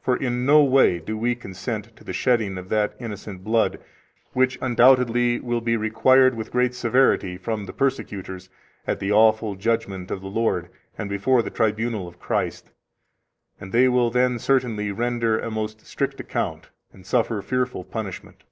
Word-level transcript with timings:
For 0.00 0.16
in 0.16 0.46
no 0.46 0.64
way 0.64 0.98
do 0.98 1.18
we 1.18 1.34
consent 1.34 1.94
to 1.96 2.02
the 2.02 2.14
shedding 2.14 2.56
of 2.56 2.70
that 2.70 2.94
innocent 2.98 3.44
blood, 3.44 3.78
which 4.32 4.56
undoubtedly 4.62 5.40
will 5.40 5.60
be 5.60 5.76
required 5.76 6.34
with 6.34 6.50
great 6.50 6.74
severity 6.74 7.36
from 7.36 7.66
the 7.66 7.74
persecutors 7.74 8.48
at 8.86 8.98
the 8.98 9.12
awful 9.12 9.56
judgment 9.56 10.10
of 10.10 10.22
the 10.22 10.28
Lord 10.30 10.70
and 10.96 11.10
before 11.10 11.42
the 11.42 11.50
tribunal 11.50 12.08
of 12.08 12.18
Christ, 12.18 12.70
and 13.60 13.70
they 13.70 13.88
will 13.90 14.08
then 14.10 14.38
certainly 14.38 14.90
render 14.90 15.38
a 15.38 15.50
most 15.50 15.84
strict 15.84 16.18
account, 16.18 16.70
and 16.94 17.04
suffer 17.04 17.42
fearful 17.42 17.84
punishment. 17.84 18.44